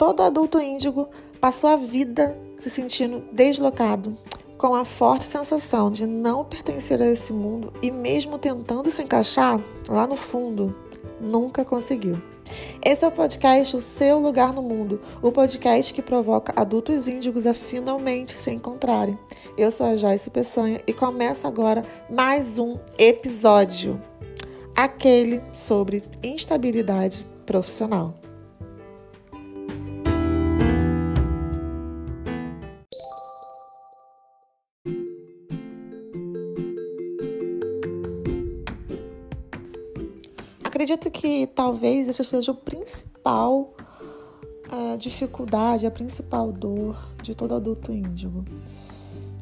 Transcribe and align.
todo 0.00 0.22
adulto 0.22 0.58
índigo 0.58 1.10
passou 1.42 1.68
a 1.68 1.76
vida 1.76 2.34
se 2.58 2.70
sentindo 2.70 3.22
deslocado, 3.32 4.16
com 4.56 4.74
a 4.74 4.82
forte 4.82 5.26
sensação 5.26 5.90
de 5.90 6.06
não 6.06 6.42
pertencer 6.42 7.02
a 7.02 7.06
esse 7.06 7.34
mundo 7.34 7.70
e, 7.82 7.90
mesmo 7.90 8.38
tentando 8.38 8.90
se 8.90 9.02
encaixar 9.02 9.62
lá 9.90 10.06
no 10.06 10.16
fundo, 10.16 10.74
nunca 11.20 11.66
conseguiu. 11.66 12.18
Esse 12.82 13.04
é 13.04 13.08
o 13.08 13.12
podcast 13.12 13.76
O 13.76 13.80
Seu 13.80 14.18
Lugar 14.18 14.54
no 14.54 14.62
Mundo, 14.62 15.02
o 15.20 15.30
podcast 15.30 15.92
que 15.92 16.00
provoca 16.00 16.54
adultos 16.56 17.06
índigos 17.06 17.44
a 17.44 17.52
finalmente 17.52 18.32
se 18.32 18.50
encontrarem. 18.50 19.18
Eu 19.54 19.70
sou 19.70 19.84
a 19.84 19.96
Joyce 19.96 20.30
Peçanha 20.30 20.80
e 20.86 20.94
começa 20.94 21.46
agora 21.46 21.84
mais 22.08 22.56
um 22.56 22.78
episódio, 22.98 24.00
aquele 24.74 25.42
sobre 25.52 26.02
instabilidade 26.22 27.26
profissional. 27.44 28.14
Acredito 40.80 41.10
que 41.10 41.46
talvez 41.46 42.08
essa 42.08 42.24
seja 42.24 42.52
o 42.52 42.54
principal 42.54 43.74
é, 44.72 44.96
dificuldade, 44.96 45.84
a 45.84 45.90
principal 45.90 46.50
dor 46.50 46.96
de 47.22 47.34
todo 47.34 47.54
adulto 47.54 47.92
índigo. 47.92 48.46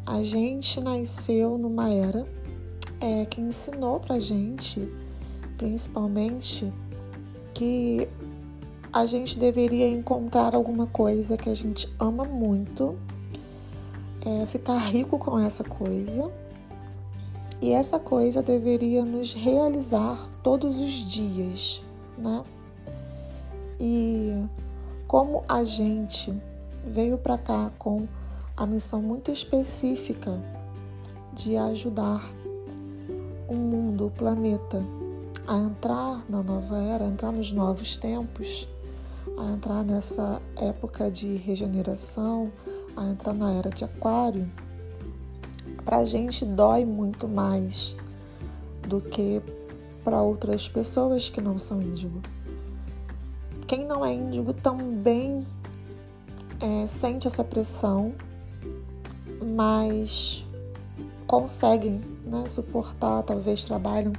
A 0.04 0.20
gente 0.24 0.80
nasceu 0.80 1.56
numa 1.56 1.90
era 1.90 2.26
é, 3.00 3.24
que 3.24 3.40
ensinou 3.40 4.00
pra 4.00 4.18
gente, 4.18 4.92
principalmente, 5.56 6.72
que 7.54 8.08
a 8.92 9.06
gente 9.06 9.38
deveria 9.38 9.86
encontrar 9.86 10.56
alguma 10.56 10.88
coisa 10.88 11.36
que 11.36 11.48
a 11.48 11.54
gente 11.54 11.88
ama 12.00 12.24
muito, 12.24 12.98
é, 14.26 14.44
ficar 14.46 14.78
rico 14.78 15.16
com 15.20 15.38
essa 15.38 15.62
coisa 15.62 16.32
e 17.60 17.72
essa 17.72 17.98
coisa 17.98 18.42
deveria 18.42 19.04
nos 19.04 19.34
realizar 19.34 20.28
todos 20.42 20.78
os 20.78 20.92
dias, 20.92 21.82
né? 22.16 22.42
E 23.80 24.44
como 25.06 25.42
a 25.48 25.64
gente 25.64 26.32
veio 26.84 27.18
para 27.18 27.36
cá 27.36 27.72
com 27.78 28.06
a 28.56 28.64
missão 28.64 29.02
muito 29.02 29.30
específica 29.30 30.40
de 31.32 31.56
ajudar 31.56 32.32
o 33.48 33.54
mundo, 33.54 34.06
o 34.06 34.10
planeta, 34.10 34.84
a 35.46 35.56
entrar 35.58 36.24
na 36.28 36.42
nova 36.42 36.78
era, 36.78 37.04
a 37.04 37.08
entrar 37.08 37.32
nos 37.32 37.50
novos 37.50 37.96
tempos, 37.96 38.68
a 39.36 39.52
entrar 39.52 39.82
nessa 39.82 40.40
época 40.56 41.10
de 41.10 41.36
regeneração, 41.36 42.52
a 42.96 43.04
entrar 43.06 43.32
na 43.32 43.52
era 43.52 43.70
de 43.70 43.84
Aquário 43.84 44.48
para 45.88 45.96
a 45.96 46.04
gente 46.04 46.44
dói 46.44 46.84
muito 46.84 47.26
mais 47.26 47.96
do 48.86 49.00
que 49.00 49.40
para 50.04 50.20
outras 50.20 50.68
pessoas 50.68 51.30
que 51.30 51.40
não 51.40 51.56
são 51.56 51.80
índigo. 51.80 52.20
Quem 53.66 53.86
não 53.86 54.04
é 54.04 54.12
índigo 54.12 54.52
também 54.52 55.46
é, 56.60 56.86
sente 56.86 57.26
essa 57.26 57.42
pressão, 57.42 58.12
mas 59.42 60.44
conseguem 61.26 62.02
né, 62.22 62.44
suportar, 62.46 63.22
talvez 63.22 63.64
trabalham 63.64 64.12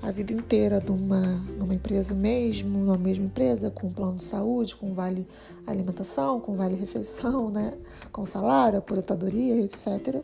a 0.00 0.12
vida 0.12 0.32
inteira 0.32 0.78
numa, 0.78 1.22
numa 1.58 1.74
empresa 1.74 2.14
mesmo, 2.14 2.78
numa 2.78 2.96
mesma 2.96 3.24
empresa, 3.24 3.68
com 3.68 3.90
plano 3.90 4.18
de 4.18 4.22
saúde, 4.22 4.76
com 4.76 4.94
vale 4.94 5.26
alimentação, 5.66 6.38
com 6.38 6.54
vale 6.54 6.76
refeição, 6.76 7.50
né, 7.50 7.74
com 8.12 8.24
salário, 8.24 8.78
aposentadoria, 8.78 9.60
etc. 9.64 10.22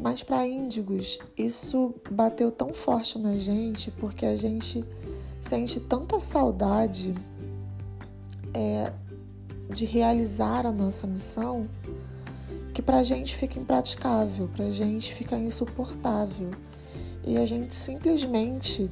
Mas 0.00 0.22
para 0.22 0.46
índigos, 0.46 1.18
isso 1.36 1.94
bateu 2.10 2.52
tão 2.52 2.72
forte 2.72 3.18
na 3.18 3.36
gente 3.36 3.90
porque 3.90 4.24
a 4.24 4.36
gente 4.36 4.84
sente 5.40 5.80
tanta 5.80 6.20
saudade 6.20 7.14
é, 8.54 8.92
de 9.68 9.84
realizar 9.84 10.66
a 10.66 10.72
nossa 10.72 11.06
missão 11.06 11.68
que 12.72 12.80
para 12.80 12.98
a 12.98 13.02
gente 13.02 13.36
fica 13.36 13.58
impraticável, 13.58 14.48
para 14.48 14.66
a 14.66 14.70
gente 14.70 15.12
fica 15.12 15.36
insuportável. 15.36 16.50
E 17.26 17.36
a 17.36 17.44
gente 17.44 17.74
simplesmente 17.74 18.88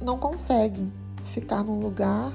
não 0.00 0.16
consegue 0.16 0.86
ficar 1.24 1.64
num 1.64 1.80
lugar 1.80 2.32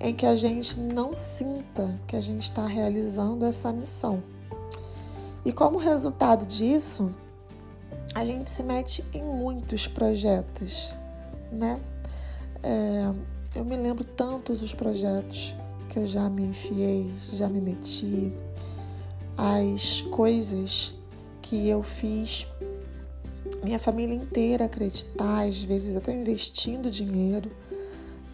em 0.00 0.14
que 0.14 0.24
a 0.24 0.36
gente 0.36 0.78
não 0.78 1.14
sinta 1.16 1.98
que 2.06 2.14
a 2.14 2.20
gente 2.20 2.44
está 2.44 2.64
realizando 2.64 3.44
essa 3.44 3.72
missão. 3.72 4.22
E 5.44 5.52
como 5.52 5.78
resultado 5.78 6.46
disso, 6.46 7.12
a 8.14 8.24
gente 8.24 8.50
se 8.50 8.62
mete 8.62 9.04
em 9.12 9.22
muitos 9.22 9.88
projetos, 9.88 10.94
né? 11.50 11.80
É, 12.62 13.12
eu 13.54 13.64
me 13.64 13.76
lembro 13.76 14.04
tantos 14.04 14.62
os 14.62 14.72
projetos 14.72 15.54
que 15.90 15.98
eu 15.98 16.06
já 16.06 16.28
me 16.30 16.44
enfiei, 16.44 17.12
já 17.32 17.48
me 17.48 17.60
meti, 17.60 18.32
as 19.36 20.02
coisas 20.02 20.94
que 21.42 21.68
eu 21.68 21.82
fiz 21.82 22.46
minha 23.62 23.78
família 23.78 24.14
inteira 24.14 24.66
acreditar, 24.66 25.46
às 25.46 25.62
vezes 25.62 25.96
até 25.96 26.12
investindo 26.12 26.90
dinheiro, 26.90 27.50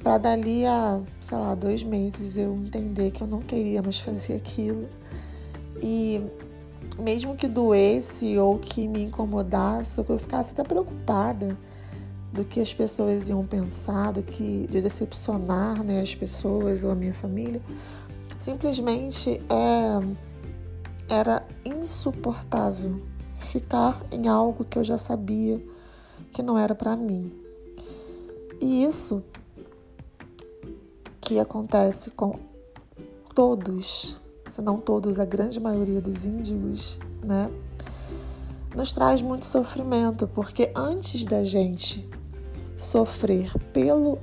para 0.03 0.19
dali 0.19 0.67
a, 0.67 1.01
sei 1.21 1.39
lá, 1.39 1.55
dois 1.55 1.83
meses 1.83 2.37
eu 2.37 2.55
entender 2.55 3.11
que 3.11 3.23
eu 3.23 3.27
não 3.27 3.41
queria 3.41 3.83
mais 3.83 3.99
fazer 4.01 4.35
aquilo. 4.35 4.89
E 5.83 6.21
mesmo 7.01 7.37
que 7.37 7.49
doesse 7.49 8.39
ou 8.39 8.59
que 8.59 8.87
me 8.87 9.03
incomodasse, 9.03 9.99
ou 9.99 10.05
que 10.05 10.13
eu 10.13 10.19
ficasse 10.19 10.53
até 10.53 10.63
preocupada 10.63 11.57
do 12.33 12.45
que 12.45 12.61
as 12.61 12.73
pessoas 12.73 13.29
iam 13.29 13.45
pensar, 13.45 14.13
do 14.13 14.23
que 14.23 14.67
de 14.69 14.81
decepcionar 14.81 15.83
né, 15.83 16.01
as 16.01 16.15
pessoas 16.15 16.85
ou 16.85 16.91
a 16.91 16.95
minha 16.95 17.15
família, 17.15 17.61
simplesmente 18.39 19.41
é, 19.49 21.15
era 21.15 21.47
insuportável 21.65 23.01
ficar 23.51 24.01
em 24.13 24.29
algo 24.29 24.65
que 24.65 24.79
eu 24.79 24.85
já 24.85 24.97
sabia 24.97 25.61
que 26.31 26.43
não 26.43 26.57
era 26.57 26.75
para 26.75 26.95
mim. 26.95 27.33
E 28.61 28.85
isso 28.85 29.23
que 31.21 31.39
acontece 31.39 32.11
com 32.11 32.39
todos 33.35 34.21
se 34.51 34.61
não 34.61 34.79
todos, 34.79 35.21
a 35.21 35.25
grande 35.25 35.61
maioria 35.61 36.01
dos 36.01 36.27
índigos, 36.27 36.99
né, 37.23 37.49
nos 38.75 38.93
traz 38.93 39.23
muito 39.23 39.47
sofrimento, 39.47 40.27
porque 40.29 40.71
antes 40.75 41.25
da 41.25 41.45
gente 41.45 42.09
sofrer 42.77 43.53
pelo 43.73 44.19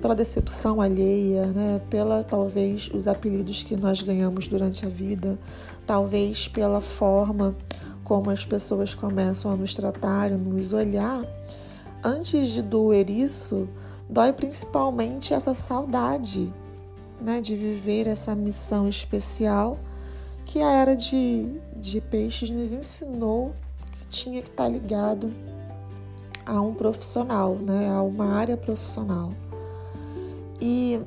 pela 0.00 0.14
decepção 0.14 0.80
alheia, 0.80 1.48
né, 1.48 1.82
pela 1.90 2.24
talvez 2.24 2.88
os 2.94 3.06
apelidos 3.06 3.62
que 3.62 3.76
nós 3.76 4.00
ganhamos 4.00 4.48
durante 4.48 4.86
a 4.86 4.88
vida, 4.88 5.38
talvez 5.86 6.48
pela 6.48 6.80
forma 6.80 7.54
como 8.02 8.30
as 8.30 8.46
pessoas 8.46 8.94
começam 8.94 9.50
a 9.50 9.56
nos 9.56 9.74
tratar, 9.74 10.32
a 10.32 10.38
nos 10.38 10.72
olhar, 10.72 11.22
antes 12.02 12.52
de 12.52 12.62
doer 12.62 13.10
isso, 13.10 13.68
dói 14.08 14.32
principalmente 14.32 15.34
essa 15.34 15.54
saudade 15.54 16.50
né, 17.20 17.40
de 17.40 17.56
viver 17.56 18.06
essa 18.06 18.34
missão 18.34 18.88
especial 18.88 19.78
que 20.44 20.60
a 20.60 20.70
era 20.72 20.94
de, 20.94 21.60
de 21.74 22.00
peixes 22.00 22.50
nos 22.50 22.72
ensinou 22.72 23.52
que 23.92 24.06
tinha 24.08 24.40
que 24.42 24.48
estar 24.48 24.68
ligado 24.68 25.32
a 26.44 26.60
um 26.60 26.72
profissional, 26.72 27.56
né, 27.56 27.90
a 27.90 28.00
uma 28.00 28.34
área 28.34 28.56
profissional. 28.56 29.32
E 30.60 31.00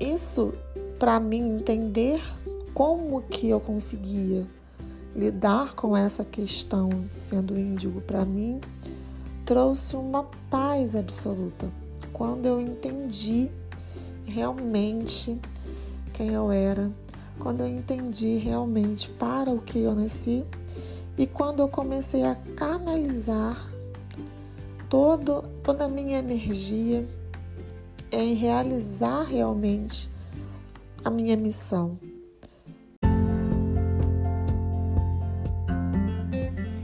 isso, 0.00 0.52
para 0.98 1.20
mim, 1.20 1.56
entender 1.56 2.20
como 2.74 3.22
que 3.22 3.48
eu 3.48 3.60
conseguia 3.60 4.46
lidar 5.14 5.74
com 5.74 5.96
essa 5.96 6.24
questão 6.24 6.90
sendo 7.10 7.58
índigo, 7.58 8.00
para 8.00 8.24
mim, 8.24 8.60
trouxe 9.44 9.96
uma 9.96 10.24
paz 10.48 10.96
absoluta. 10.96 11.70
Quando 12.12 12.46
eu 12.46 12.60
entendi 12.60 13.50
realmente 14.30 15.38
quem 16.12 16.30
eu 16.32 16.52
era, 16.52 16.90
quando 17.38 17.62
eu 17.62 17.66
entendi 17.66 18.36
realmente 18.36 19.08
para 19.08 19.50
o 19.50 19.60
que 19.60 19.80
eu 19.80 19.94
nasci 19.94 20.44
e 21.18 21.26
quando 21.26 21.60
eu 21.60 21.68
comecei 21.68 22.24
a 22.24 22.34
canalizar 22.56 23.68
todo, 24.88 25.42
toda 25.62 25.84
a 25.84 25.88
minha 25.88 26.18
energia 26.18 27.06
em 28.12 28.34
realizar 28.34 29.22
realmente 29.22 30.10
a 31.04 31.10
minha 31.10 31.36
missão. 31.36 31.98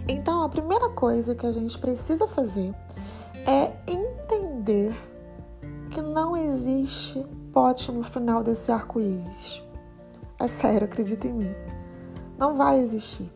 Então, 0.08 0.42
a 0.42 0.48
primeira 0.48 0.88
coisa 0.90 1.34
que 1.34 1.46
a 1.46 1.52
gente 1.52 1.78
precisa 1.78 2.26
fazer 2.26 2.74
é 3.46 3.72
entender 3.86 4.94
que 5.90 6.00
não 6.00 6.36
existe 6.36 7.24
pote 7.56 7.90
no 7.90 8.02
final 8.02 8.44
desse 8.44 8.70
arco-íris. 8.70 9.62
É 10.38 10.46
sério, 10.46 10.84
acredita 10.84 11.26
em 11.26 11.32
mim. 11.32 11.54
Não 12.36 12.54
vai 12.54 12.78
existir. 12.78 13.32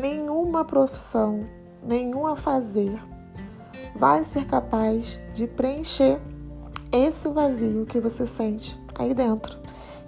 Nenhuma 0.00 0.64
profissão, 0.64 1.44
nenhum 1.82 2.24
a 2.24 2.36
fazer 2.36 3.02
vai 3.96 4.22
ser 4.22 4.46
capaz 4.46 5.18
de 5.34 5.48
preencher 5.48 6.20
esse 6.92 7.28
vazio 7.30 7.84
que 7.84 7.98
você 7.98 8.24
sente 8.28 8.80
aí 8.94 9.12
dentro. 9.12 9.58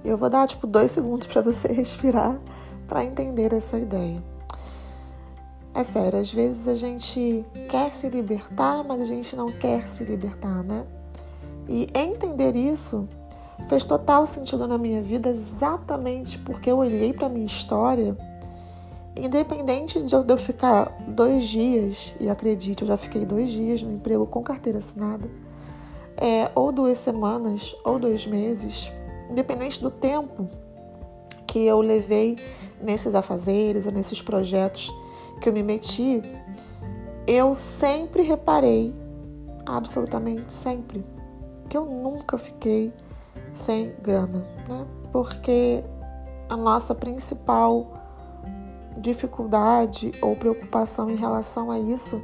Eu 0.05 0.17
vou 0.17 0.31
dar 0.31 0.46
tipo 0.46 0.64
dois 0.64 0.93
segundos 0.93 1.26
para 1.26 1.43
você 1.43 1.67
respirar 1.75 2.38
para 2.87 3.02
entender 3.02 3.52
essa 3.52 3.76
ideia. 3.76 4.23
É 5.75 5.82
sério, 5.82 6.20
às 6.20 6.32
vezes 6.32 6.69
a 6.69 6.76
gente 6.76 7.44
quer 7.69 7.93
se 7.93 8.08
libertar, 8.08 8.85
mas 8.85 9.00
a 9.00 9.05
gente 9.05 9.35
não 9.35 9.46
quer 9.46 9.88
se 9.88 10.05
libertar, 10.05 10.62
né? 10.62 10.87
E 11.69 11.88
entender 11.94 12.56
isso 12.56 13.06
fez 13.69 13.85
total 13.85 14.26
sentido 14.26 14.67
na 14.67 14.79
minha 14.79 15.00
vida 15.03 15.29
exatamente 15.29 16.38
porque 16.38 16.70
eu 16.70 16.79
olhei 16.79 17.12
para 17.12 17.29
minha 17.29 17.47
história, 17.47 18.17
independente 19.17 20.03
de 20.03 20.15
eu 20.15 20.38
ficar 20.38 20.97
dois 21.09 21.47
dias, 21.47 22.15
e 22.20 22.29
acredite, 22.29 22.82
eu 22.82 22.88
já 22.88 22.97
fiquei 22.97 23.25
dois 23.26 23.50
dias 23.50 23.82
no 23.82 23.93
emprego 23.93 24.26
com 24.26 24.43
carteira 24.43 24.79
assinada, 24.79 25.29
é, 26.17 26.50
ou 26.55 26.73
duas 26.73 26.99
semanas, 26.99 27.76
ou 27.85 27.99
dois 27.99 28.26
meses, 28.26 28.91
independente 29.31 29.81
do 29.82 29.91
tempo 29.91 30.49
que 31.47 31.61
eu 31.67 31.81
levei 31.81 32.37
nesses 32.81 33.14
afazeres 33.14 33.87
ou 33.87 33.93
nesses 33.93 34.23
projetos 34.23 34.91
que 35.41 35.49
eu 35.49 35.53
me 35.53 35.62
meti, 35.62 36.23
eu 37.26 37.55
sempre 37.55 38.23
reparei, 38.23 38.94
absolutamente 39.67 40.53
sempre, 40.53 41.05
que 41.69 41.76
eu 41.76 41.85
nunca 41.85 42.38
fiquei 42.38 42.93
sem 43.55 43.94
grana, 44.03 44.44
né? 44.69 44.87
Porque 45.12 45.85
a 46.49 46.56
nossa 46.56 46.94
principal 46.94 47.87
dificuldade 48.97 50.12
ou 50.20 50.35
preocupação 50.35 51.11
em 51.11 51.17
relação 51.17 51.70
a 51.70 51.79
isso 51.79 52.20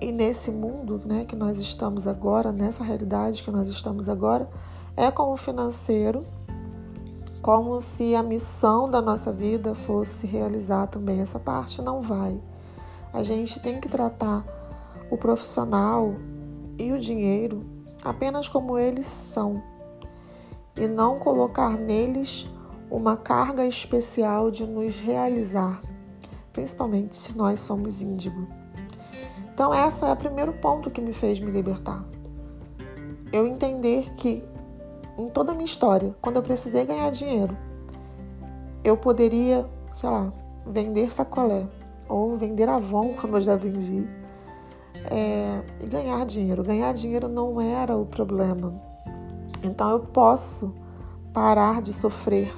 e 0.00 0.10
nesse 0.10 0.50
mundo, 0.50 1.00
né, 1.04 1.24
que 1.24 1.36
nós 1.36 1.58
estamos 1.58 2.08
agora, 2.08 2.50
nessa 2.50 2.82
realidade 2.82 3.42
que 3.42 3.52
nós 3.52 3.68
estamos 3.68 4.08
agora, 4.08 4.48
é 4.96 5.10
com 5.12 5.32
o 5.32 5.36
financeiro, 5.36 6.26
como 7.40 7.80
se 7.80 8.14
a 8.14 8.22
missão 8.22 8.90
da 8.90 9.00
nossa 9.00 9.32
vida 9.32 9.76
fosse 9.76 10.26
realizar 10.26 10.88
também 10.88 11.20
essa 11.20 11.38
parte, 11.38 11.80
não 11.80 12.02
vai. 12.02 12.36
A 13.12 13.22
gente 13.22 13.60
tem 13.60 13.80
que 13.80 13.88
tratar 13.88 14.44
o 15.08 15.16
profissional 15.16 16.16
e 16.76 16.92
o 16.92 16.98
dinheiro 16.98 17.64
apenas 18.04 18.48
como 18.48 18.78
eles 18.78 19.06
são 19.06 19.62
e 20.76 20.86
não 20.86 21.18
colocar 21.18 21.70
neles 21.70 22.48
uma 22.90 23.16
carga 23.16 23.64
especial 23.64 24.50
de 24.50 24.66
nos 24.66 24.98
realizar, 24.98 25.80
principalmente 26.52 27.16
se 27.16 27.36
nós 27.36 27.60
somos 27.60 28.02
índigo. 28.02 28.46
Então, 29.54 29.72
essa 29.72 30.08
é 30.08 30.12
o 30.12 30.16
primeiro 30.16 30.52
ponto 30.54 30.90
que 30.90 31.00
me 31.00 31.12
fez 31.12 31.38
me 31.38 31.50
libertar. 31.50 32.04
Eu 33.32 33.46
entender 33.46 34.14
que 34.14 34.44
em 35.18 35.28
toda 35.28 35.52
a 35.52 35.54
minha 35.54 35.66
história, 35.66 36.14
quando 36.20 36.36
eu 36.36 36.42
precisei 36.42 36.84
ganhar 36.84 37.10
dinheiro, 37.10 37.56
eu 38.82 38.96
poderia, 38.96 39.66
sei 39.94 40.08
lá, 40.08 40.32
vender 40.66 41.12
sacolé 41.12 41.66
ou 42.08 42.36
vender 42.36 42.68
Avon, 42.68 43.14
como 43.20 43.36
eu 43.36 43.40
já 43.40 43.56
vendi, 43.56 44.06
é, 45.10 45.62
ganhar 45.86 46.24
dinheiro. 46.26 46.62
Ganhar 46.62 46.92
dinheiro 46.92 47.28
não 47.28 47.60
era 47.60 47.96
o 47.96 48.06
problema. 48.06 48.72
Então 49.62 49.90
eu 49.90 50.00
posso 50.00 50.74
parar 51.32 51.80
de 51.80 51.92
sofrer, 51.92 52.52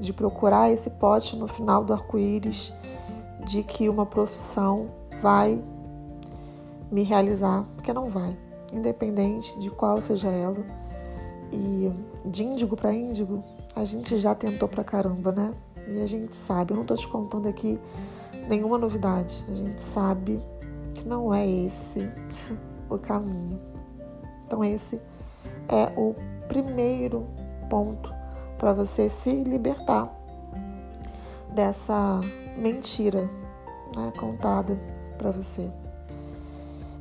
de 0.00 0.12
procurar 0.12 0.70
esse 0.70 0.90
pote 0.90 1.36
no 1.36 1.46
final 1.46 1.84
do 1.84 1.92
arco-íris 1.92 2.72
de 3.46 3.62
que 3.62 3.88
uma 3.88 4.06
profissão 4.06 4.88
vai 5.22 5.62
me 6.90 7.02
realizar, 7.02 7.64
porque 7.74 7.92
não 7.92 8.08
vai, 8.08 8.36
independente 8.72 9.58
de 9.58 9.70
qual 9.70 10.00
seja 10.00 10.28
ela. 10.28 10.64
E 11.52 11.92
de 12.24 12.44
índigo 12.44 12.76
para 12.76 12.92
índigo, 12.92 13.42
a 13.76 13.84
gente 13.84 14.18
já 14.18 14.34
tentou 14.34 14.68
pra 14.68 14.82
caramba, 14.82 15.30
né? 15.30 15.52
E 15.86 16.00
a 16.00 16.06
gente 16.06 16.34
sabe, 16.34 16.72
eu 16.72 16.76
não 16.76 16.84
tô 16.84 16.94
te 16.94 17.06
contando 17.06 17.48
aqui 17.48 17.78
nenhuma 18.48 18.78
novidade, 18.78 19.44
a 19.48 19.54
gente 19.54 19.80
sabe 19.80 20.40
não 21.04 21.32
é 21.32 21.46
esse 21.46 22.10
o 22.88 22.98
caminho. 22.98 23.60
Então, 24.46 24.64
esse 24.64 25.00
é 25.68 25.92
o 25.96 26.14
primeiro 26.48 27.26
ponto 27.68 28.12
para 28.58 28.72
você 28.72 29.08
se 29.08 29.32
libertar 29.42 30.08
dessa 31.54 32.20
mentira 32.56 33.28
né, 33.96 34.12
contada 34.18 34.78
para 35.18 35.30
você. 35.30 35.70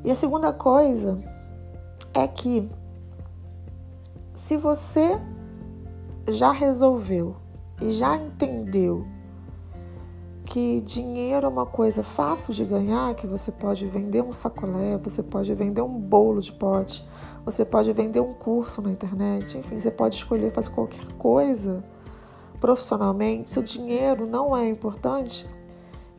E 0.04 0.12
a 0.12 0.16
segunda 0.16 0.52
coisa 0.52 1.20
é 2.14 2.28
que 2.28 2.70
se 4.36 4.58
você 4.58 5.20
já 6.30 6.52
resolveu 6.52 7.36
e 7.82 7.92
já 7.92 8.16
entendeu 8.16 9.08
que 10.54 10.82
dinheiro 10.82 11.48
é 11.48 11.50
uma 11.50 11.66
coisa 11.66 12.04
fácil 12.04 12.54
de 12.54 12.64
ganhar, 12.64 13.16
que 13.16 13.26
você 13.26 13.52
pode 13.52 13.88
vender 13.88 14.22
um 14.22 14.32
sacolé, 14.32 15.00
você 15.00 15.24
pode 15.24 15.52
vender 15.56 15.82
um 15.82 16.00
bolo 16.00 16.40
de 16.42 16.52
pote, 16.52 17.04
você 17.44 17.66
pode 17.66 17.92
vender 17.92 18.20
um 18.20 18.34
curso 18.34 18.80
na 18.80 18.92
internet, 18.92 19.58
enfim, 19.58 19.80
você 19.80 19.90
pode 19.90 20.14
escolher 20.14 20.52
fazer 20.52 20.70
qualquer 20.70 21.08
coisa 21.18 21.84
profissionalmente. 22.62 23.50
Seu 23.50 23.64
dinheiro 23.64 24.28
não 24.28 24.56
é 24.56 24.70
importante, 24.70 25.50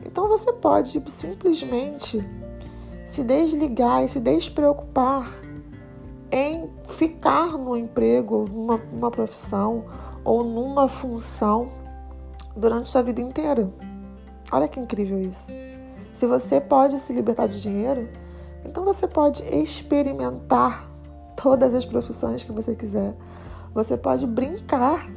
então 0.05 0.27
você 0.27 0.51
pode 0.51 1.01
simplesmente 1.09 2.21
se 3.05 3.23
desligar 3.23 4.03
e 4.03 4.09
se 4.09 4.19
despreocupar 4.19 5.31
em 6.29 6.69
ficar 6.87 7.57
no 7.57 7.77
emprego, 7.77 8.49
numa, 8.51 8.75
numa 8.91 9.11
profissão 9.11 9.85
ou 10.25 10.43
numa 10.43 10.89
função 10.89 11.69
durante 12.53 12.89
sua 12.89 13.01
vida 13.01 13.21
inteira. 13.21 13.71
Olha 14.51 14.67
que 14.67 14.79
incrível 14.79 15.19
isso. 15.21 15.51
Se 16.13 16.25
você 16.25 16.61
pode 16.61 16.99
se 16.99 17.11
libertar 17.13 17.47
de 17.47 17.61
dinheiro, 17.61 18.07
então 18.63 18.83
você 18.83 19.07
pode 19.07 19.43
experimentar 19.43 20.89
todas 21.35 21.73
as 21.73 21.85
profissões 21.85 22.43
que 22.43 22.51
você 22.51 22.75
quiser. 22.75 23.15
Você 23.73 23.97
pode 23.97 24.25
brincar 24.25 25.11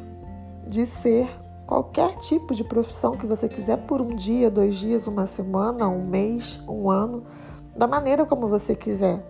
de 0.67 0.87
ser 0.87 1.29
qualquer 1.67 2.17
tipo 2.17 2.55
de 2.55 2.65
profissão 2.65 3.13
que 3.13 3.27
você 3.27 3.49
quiser 3.49 3.77
por 3.87 4.01
um 4.01 4.17
dia, 4.17 4.51
dois 4.51 4.77
dias, 4.77 5.07
uma 5.07 5.27
semana, 5.27 5.87
um 5.89 6.05
mês, 6.05 6.61
um 6.67 6.91
ano, 6.91 7.25
da 7.77 7.87
maneira 7.87 8.25
como 8.25 8.49
você 8.49 8.75
quiser. 8.75 9.25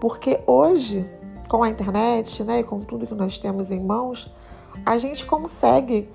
Porque 0.00 0.40
hoje, 0.46 1.08
com 1.48 1.62
a 1.62 1.68
internet, 1.68 2.42
né, 2.42 2.60
e 2.60 2.64
com 2.64 2.80
tudo 2.80 3.06
que 3.06 3.14
nós 3.14 3.38
temos 3.38 3.70
em 3.70 3.80
mãos, 3.80 4.34
a 4.84 4.98
gente 4.98 5.24
consegue 5.24 6.10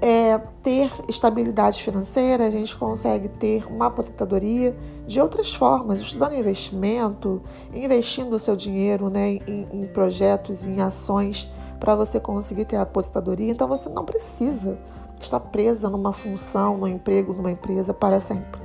é, 0.00 0.38
ter 0.62 0.90
estabilidade 1.08 1.82
financeira, 1.82 2.46
a 2.46 2.50
gente 2.50 2.76
consegue 2.76 3.28
ter 3.28 3.66
uma 3.66 3.86
aposentadoria 3.86 4.76
de 5.06 5.20
outras 5.20 5.54
formas, 5.54 6.00
estudando 6.00 6.34
investimento, 6.34 7.42
investindo 7.72 8.34
o 8.34 8.38
seu 8.38 8.56
dinheiro 8.56 9.08
né, 9.08 9.38
em, 9.46 9.66
em 9.72 9.86
projetos, 9.86 10.66
em 10.66 10.80
ações 10.80 11.50
para 11.80 11.94
você 11.94 12.20
conseguir 12.20 12.64
ter 12.64 12.76
a 12.76 12.82
aposentadoria. 12.82 13.50
Então 13.50 13.68
você 13.68 13.88
não 13.88 14.04
precisa 14.04 14.78
estar 15.20 15.40
presa 15.40 15.88
numa 15.88 16.12
função, 16.12 16.76
num 16.76 16.86
emprego, 16.86 17.32
numa 17.32 17.50
empresa 17.50 17.94
para 17.94 18.20
sempre. 18.20 18.60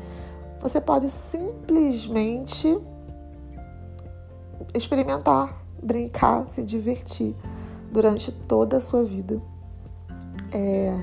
Você 0.62 0.80
pode 0.80 1.10
simplesmente 1.10 2.78
experimentar, 4.74 5.64
brincar, 5.82 6.48
se 6.48 6.62
divertir 6.62 7.36
durante 7.92 8.32
toda 8.32 8.78
a 8.78 8.82
sua 8.82 9.04
vida. 9.04 9.42
É, 10.52 10.98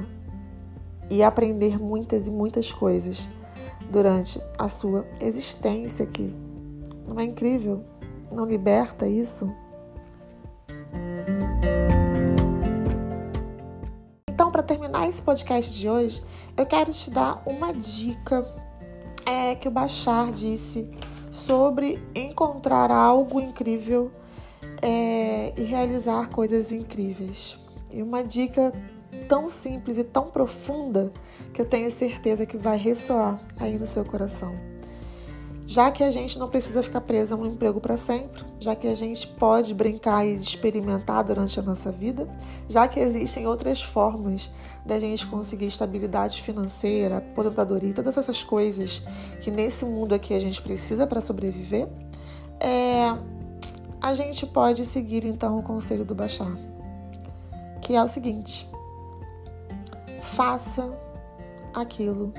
e 1.11 1.23
aprender 1.23 1.79
muitas 1.79 2.27
e 2.27 2.31
muitas 2.31 2.73
coisas 2.73 3.31
durante 3.91 4.41
a 4.59 4.69
sua 4.69 5.07
existência 5.21 6.05
aqui. 6.05 6.35
Não 7.07 7.19
é 7.19 7.25
incrível? 7.25 7.83
Não 8.31 8.45
liberta 8.45 9.07
isso? 9.07 9.51
Então, 14.29 14.53
para 14.53 14.63
terminar 14.63 15.09
esse 15.09 15.23
podcast 15.23 15.73
de 15.75 15.89
hoje, 15.89 16.23
eu 16.57 16.67
quero 16.67 16.93
te 16.93 17.11
dar 17.11 17.43
uma 17.47 17.73
dica 17.73 18.47
é, 19.25 19.55
que 19.55 19.69
o 19.69 19.71
Bachar 19.71 20.33
disse 20.33 20.91
sobre 21.31 22.03
encontrar 22.15 22.91
algo 22.91 23.41
incrível 23.41 24.11
é, 24.83 25.53
e 25.57 25.63
realizar 25.63 26.29
coisas 26.31 26.73
incríveis. 26.73 27.59
E 27.91 28.03
uma 28.03 28.23
dica 28.23 28.73
tão 29.29 29.49
simples 29.51 29.97
e 29.97 30.05
tão 30.05 30.31
profunda 30.31 31.13
que 31.53 31.61
eu 31.61 31.67
tenho 31.67 31.91
certeza 31.91 32.47
que 32.47 32.57
vai 32.57 32.77
ressoar 32.77 33.41
aí 33.59 33.79
no 33.79 33.87
seu 33.87 34.05
coração. 34.05 34.55
Já 35.71 35.91
que 35.91 36.03
a 36.03 36.11
gente 36.11 36.39
não 36.39 36.49
precisa 36.49 36.83
ficar 36.83 37.03
presa 37.03 37.35
a 37.35 37.39
um 37.39 37.45
emprego 37.45 37.79
para 37.79 37.99
sempre, 37.99 38.43
já 38.59 38.75
que 38.75 38.89
a 38.89 38.95
gente 38.95 39.27
pode 39.27 39.75
brincar 39.75 40.27
e 40.27 40.35
experimentar 40.35 41.23
durante 41.23 41.61
a 41.61 41.63
nossa 41.63 41.93
vida, 41.93 42.27
já 42.71 42.89
que 42.89 42.99
existem 42.99 43.47
outras 43.47 43.83
formas 43.83 44.51
da 44.87 44.99
gente 44.99 45.27
conseguir 45.27 45.67
estabilidade 45.67 46.41
financeira, 46.41 47.19
aposentadoria, 47.19 47.93
todas 47.93 48.17
essas 48.17 48.43
coisas 48.43 49.03
que 49.43 49.51
nesse 49.51 49.85
mundo 49.85 50.15
aqui 50.15 50.33
a 50.33 50.41
gente 50.41 50.63
precisa 50.63 51.07
para 51.07 51.21
sobreviver, 51.21 51.87
é, 52.59 53.15
a 54.01 54.15
gente 54.15 54.47
pode 54.47 54.87
seguir 54.87 55.23
então 55.27 55.59
o 55.59 55.63
conselho 55.63 56.05
do 56.05 56.15
Bachar, 56.15 56.57
que 57.83 57.95
é 57.95 58.03
o 58.03 58.09
seguinte: 58.09 58.67
faça 60.39 60.97
aquilo 61.75 62.33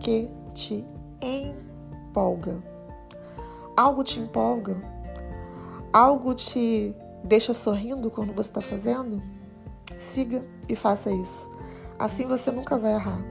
que 0.00 0.30
te 0.54 0.82
empolga. 1.20 2.56
Algo 3.76 4.02
te 4.02 4.18
empolga? 4.18 4.74
Algo 5.92 6.34
te 6.34 6.96
deixa 7.22 7.52
sorrindo 7.52 8.10
quando 8.10 8.32
você 8.32 8.48
está 8.48 8.62
fazendo? 8.62 9.22
Siga 9.98 10.42
e 10.70 10.74
faça 10.74 11.10
isso. 11.10 11.46
Assim 11.98 12.26
você 12.26 12.50
nunca 12.50 12.78
vai 12.78 12.94
errar. 12.94 13.22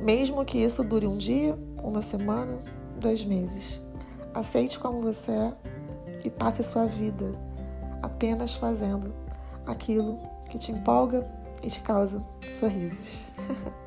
Mesmo 0.00 0.44
que 0.44 0.58
isso 0.58 0.84
dure 0.84 1.08
um 1.08 1.16
dia, 1.16 1.58
uma 1.82 2.02
semana, 2.02 2.62
dois 3.00 3.24
meses. 3.24 3.84
Aceite 4.32 4.78
como 4.78 5.02
você 5.02 5.32
é 5.32 5.52
e 6.22 6.30
passe 6.30 6.60
a 6.60 6.64
sua 6.64 6.86
vida 6.86 7.32
apenas 8.00 8.54
fazendo 8.54 9.12
aquilo 9.66 10.20
que 10.48 10.56
te 10.56 10.70
empolga 10.70 11.43
e 11.64 11.70
te 11.70 11.80
causa 11.80 12.22
sorrisos. 12.52 13.28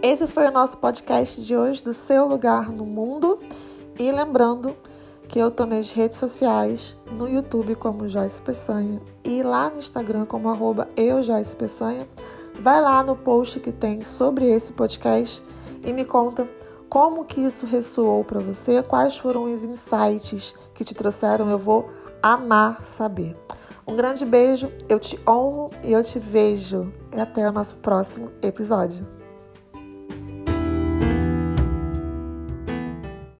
Esse 0.00 0.26
foi 0.26 0.46
o 0.46 0.50
nosso 0.50 0.78
podcast 0.78 1.44
de 1.44 1.54
hoje 1.54 1.84
do 1.84 1.92
seu 1.92 2.26
lugar 2.26 2.70
no 2.70 2.86
mundo. 2.86 3.38
E 3.98 4.10
lembrando 4.10 4.74
que 5.28 5.38
eu 5.38 5.50
tô 5.50 5.66
nas 5.66 5.90
redes 5.92 6.18
sociais, 6.18 6.96
no 7.12 7.28
YouTube 7.28 7.74
como 7.74 8.08
Joyce 8.08 8.40
Peçanha 8.40 9.02
e 9.22 9.42
lá 9.42 9.68
no 9.68 9.76
Instagram 9.76 10.24
como 10.24 10.48
arroba 10.48 10.88
eu 10.96 11.22
Joyce 11.22 11.54
Peçanha. 11.54 12.08
Vai 12.60 12.80
lá 12.80 13.02
no 13.02 13.16
post 13.16 13.60
que 13.60 13.70
tem 13.70 14.02
sobre 14.02 14.46
esse 14.46 14.72
podcast 14.72 15.44
e 15.84 15.92
me 15.92 16.04
conta 16.04 16.48
como 16.88 17.24
que 17.24 17.40
isso 17.40 17.66
ressoou 17.66 18.24
para 18.24 18.40
você, 18.40 18.82
quais 18.82 19.16
foram 19.16 19.44
os 19.44 19.64
insights 19.64 20.54
que 20.74 20.84
te 20.84 20.94
trouxeram, 20.94 21.48
eu 21.50 21.58
vou 21.58 21.88
amar 22.22 22.84
saber. 22.84 23.36
Um 23.86 23.96
grande 23.96 24.24
beijo, 24.24 24.70
eu 24.88 24.98
te 24.98 25.18
honro 25.26 25.70
e 25.82 25.92
eu 25.92 26.02
te 26.02 26.18
vejo. 26.18 26.92
E 27.14 27.20
até 27.20 27.48
o 27.48 27.52
nosso 27.52 27.76
próximo 27.76 28.30
episódio. 28.42 29.17